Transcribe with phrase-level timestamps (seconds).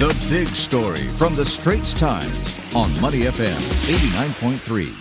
[0.00, 4.94] The big story from the Straits Times on Money FM 89.3.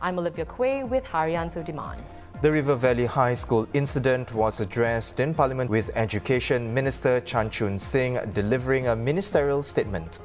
[0.00, 1.98] I'm Olivia Quay with Hairianto Diman.
[2.40, 7.76] The River Valley High School incident was addressed in Parliament with Education Minister Chan Chun
[7.76, 10.20] Sing delivering a ministerial statement.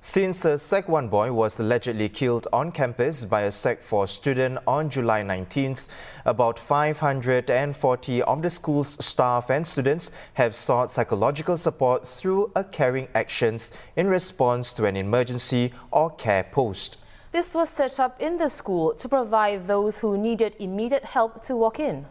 [0.00, 4.60] Since a Sec 1 boy was allegedly killed on campus by a Sec 4 student
[4.64, 5.88] on July 19th,
[6.24, 13.08] about 540 of the school's staff and students have sought psychological support through a caring
[13.16, 16.98] actions in response to an emergency or care post.
[17.32, 21.56] This was set up in the school to provide those who needed immediate help to
[21.56, 22.06] walk in.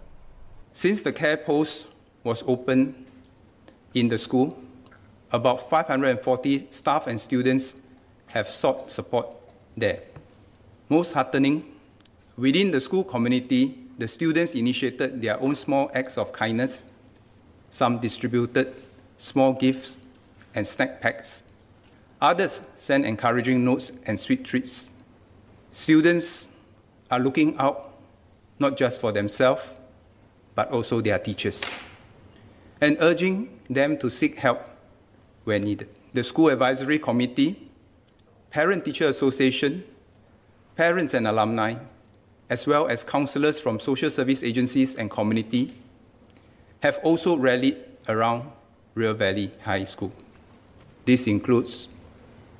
[0.74, 1.88] Since the care post
[2.26, 3.06] was open
[3.94, 4.62] in the school,
[5.32, 7.76] about 540 staff and students
[8.28, 9.36] have sought support
[9.76, 10.02] there.
[10.90, 11.66] Most heartening,
[12.38, 16.86] within the school community, the students initiated their own small acts of kindness.
[17.72, 18.74] Some distributed
[19.18, 19.98] small gifts
[20.56, 21.44] and snack packs.
[22.22, 24.90] Others sent encouraging notes and sweet treats.
[25.74, 26.48] Students
[27.12, 27.94] are looking out
[28.60, 29.70] not just for themselves,
[30.56, 31.82] but also their teachers,
[32.82, 34.60] and urging them to seek help
[35.48, 35.88] where needed.
[36.14, 37.70] The School Advisory Committee,
[38.52, 39.84] Parent Teacher Association,
[40.76, 41.76] parents and alumni,
[42.50, 45.74] as well as counselors from social service agencies and community,
[46.84, 47.78] have also rallied
[48.10, 48.52] around
[48.94, 50.12] River Valley High School.
[51.06, 51.88] This includes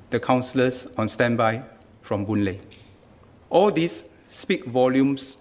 [0.08, 1.62] the counselors on standby
[2.00, 2.60] from Boon Lay.
[3.50, 5.36] All these speak volumes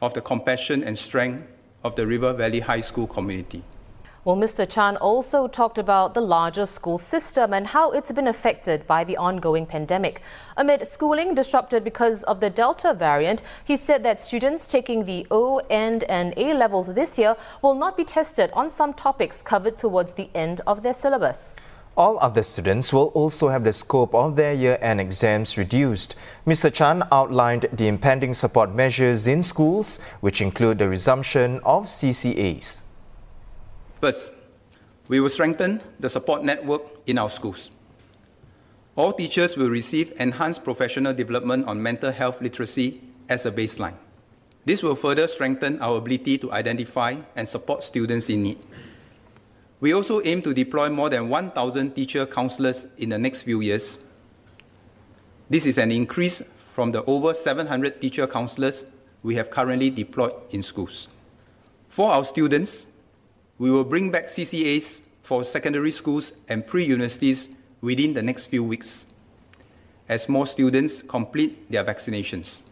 [0.00, 1.42] of the compassion and strength
[1.82, 3.64] of the River Valley High School community.
[4.24, 4.66] Well, Mr.
[4.66, 9.18] Chan also talked about the larger school system and how it's been affected by the
[9.18, 10.22] ongoing pandemic.
[10.56, 15.58] Amid schooling disrupted because of the Delta variant, he said that students taking the O,
[15.68, 20.14] N and A levels this year will not be tested on some topics covered towards
[20.14, 21.56] the end of their syllabus.
[21.94, 26.16] All other students will also have the scope of their year-end exams reduced.
[26.46, 26.72] Mr.
[26.72, 32.83] Chan outlined the impending support measures in schools, which include the resumption of CCAs.
[34.04, 34.32] First,
[35.08, 37.70] we will strengthen the support network in our schools.
[38.96, 43.00] All teachers will receive enhanced professional development on mental health literacy
[43.30, 43.94] as a baseline.
[44.66, 48.58] This will further strengthen our ability to identify and support students in need.
[49.80, 53.96] We also aim to deploy more than 1,000 teacher counselors in the next few years.
[55.48, 56.42] This is an increase
[56.74, 58.84] from the over 700 teacher counselors
[59.22, 61.08] we have currently deployed in schools.
[61.88, 62.84] For our students,
[63.58, 67.48] we will bring back CCAs for secondary schools and pre universities
[67.80, 69.06] within the next few weeks
[70.08, 72.64] as more students complete their vaccinations.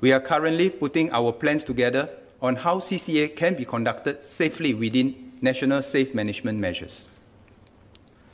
[0.00, 5.32] We are currently putting our plans together on how CCA can be conducted safely within
[5.40, 7.08] national safe management measures.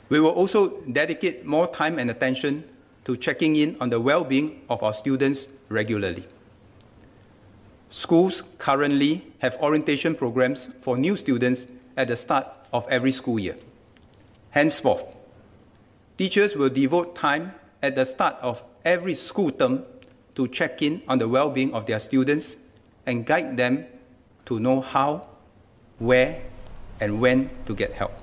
[0.09, 2.65] We will also dedicate more time and attention
[3.05, 6.25] to checking in on the well being of our students regularly.
[7.91, 13.57] Schools currently have orientation programs for new students at the start of every school year.
[14.51, 15.03] Henceforth,
[16.17, 17.51] teachers will devote time
[17.83, 19.83] at the start of every school term
[20.35, 22.55] to check in on the well being of their students
[23.05, 23.85] and guide them
[24.45, 25.27] to know how,
[25.99, 26.41] where,
[27.01, 28.13] and when to get help.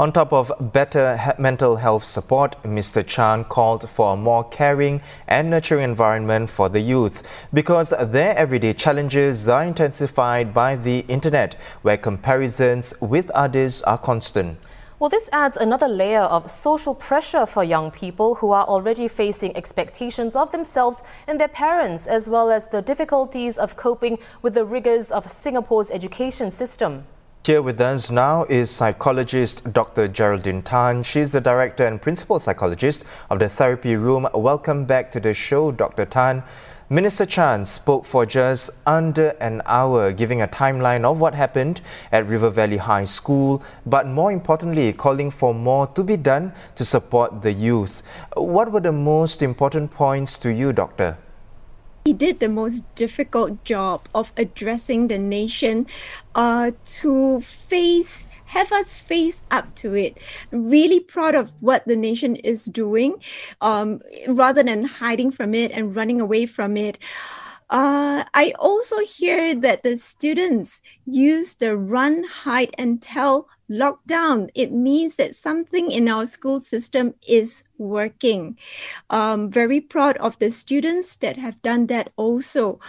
[0.00, 3.06] On top of better mental health support, Mr.
[3.06, 7.22] Chan called for a more caring and nurturing environment for the youth
[7.52, 14.58] because their everyday challenges are intensified by the internet, where comparisons with others are constant.
[14.98, 19.54] Well, this adds another layer of social pressure for young people who are already facing
[19.54, 24.64] expectations of themselves and their parents, as well as the difficulties of coping with the
[24.64, 27.04] rigors of Singapore's education system.
[27.42, 30.08] Here with us now is psychologist Dr.
[30.08, 31.02] Geraldine Tan.
[31.02, 34.28] She's the director and principal psychologist of the therapy room.
[34.34, 36.04] Welcome back to the show, Dr.
[36.04, 36.42] Tan.
[36.90, 41.80] Minister Chan spoke for just under an hour, giving a timeline of what happened
[42.12, 46.84] at River Valley High School, but more importantly, calling for more to be done to
[46.84, 48.02] support the youth.
[48.34, 51.16] What were the most important points to you, Doctor?
[52.04, 55.86] He did the most difficult job of addressing the nation
[56.34, 60.18] uh, to face have us face up to it.
[60.50, 63.14] Really proud of what the nation is doing
[63.60, 66.98] um, rather than hiding from it and running away from it.
[67.70, 74.72] Uh, I also hear that the students use the run, hide, and tell lockdown, it
[74.72, 78.58] means that something in our school system is working.
[79.08, 82.80] Um, very proud of the students that have done that also.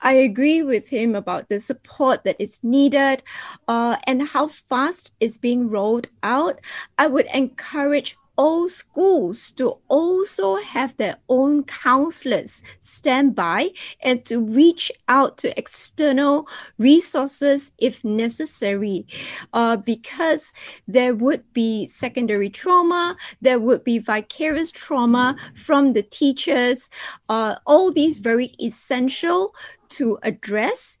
[0.00, 3.22] I agree with him about the support that is needed
[3.68, 6.60] uh, and how fast it's being rolled out.
[6.96, 13.68] I would encourage all schools to also have their own counselors stand by
[14.02, 16.48] and to reach out to external
[16.78, 19.06] resources if necessary.
[19.52, 20.54] Uh, because
[20.88, 26.88] there would be secondary trauma there would be vicarious trauma from the teachers
[27.28, 29.54] uh, all these very essential
[29.90, 30.98] to address.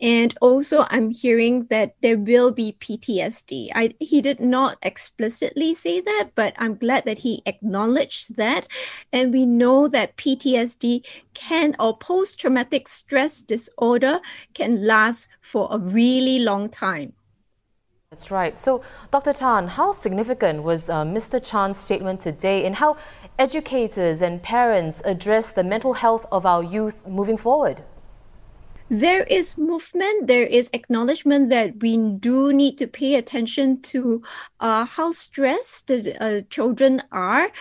[0.00, 3.70] And also, I'm hearing that there will be PTSD.
[3.74, 8.66] I, he did not explicitly say that, but I'm glad that he acknowledged that.
[9.12, 11.04] And we know that PTSD
[11.34, 14.20] can, or post traumatic stress disorder,
[14.54, 17.14] can last for a really long time.
[18.10, 18.58] That's right.
[18.58, 18.82] So,
[19.12, 19.32] Dr.
[19.32, 21.40] Tan, how significant was uh, Mr.
[21.40, 22.96] Chan's statement today and how
[23.38, 27.84] educators and parents address the mental health of our youth moving forward?
[28.90, 34.22] There is movement, there is acknowledgement that we do need to pay attention to
[34.58, 37.52] uh, how stressed the uh, children are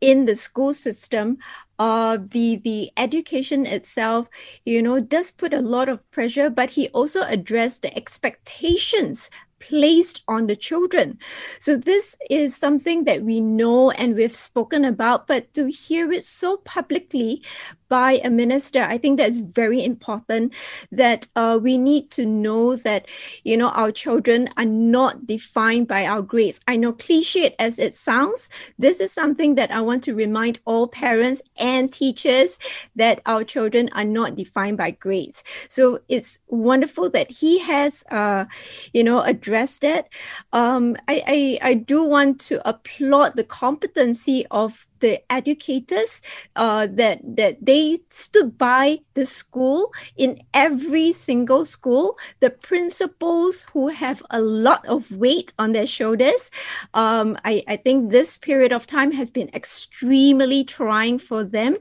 [0.00, 1.36] in the school system.
[1.78, 4.28] Uh, the the education itself,
[4.64, 10.22] you know, does put a lot of pressure, but he also addressed the expectations placed
[10.28, 11.18] on the children.
[11.60, 16.24] So this is something that we know and we've spoken about, but to hear it
[16.24, 17.42] so publicly
[17.88, 20.52] by a minister, I think that's very important.
[20.92, 23.06] That uh, we need to know that
[23.44, 26.60] you know our children are not defined by our grades.
[26.68, 30.86] I know cliched as it sounds, this is something that I want to remind all
[30.86, 32.58] parents and teachers
[32.96, 35.42] that our children are not defined by grades.
[35.68, 38.44] So it's wonderful that he has, uh,
[38.92, 40.08] you know, addressed that.
[40.52, 46.20] Um, I, I I do want to applaud the competency of the educators
[46.56, 53.88] uh, that that they stood by the school in every single school the principals who
[53.88, 56.50] have a lot of weight on their shoulders
[56.94, 61.76] um, I, I think this period of time has been extremely trying for them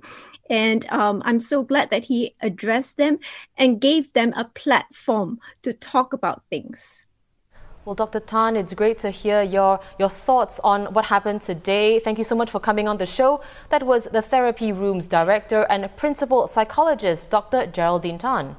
[0.49, 3.19] and um, I'm so glad that he addressed them
[3.57, 7.06] and gave them a platform to talk about things.
[7.87, 8.19] Well, Dr.
[8.19, 12.01] Tan, it's great to hear your, your thoughts on what happened today.
[12.01, 13.39] Thank you so much for coming on the show.
[13.69, 17.65] That was the Therapy Room's director and principal psychologist, Dr.
[17.65, 18.57] Geraldine Tan.